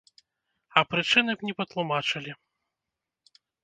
[0.79, 2.31] А прычыны не патлумачылі.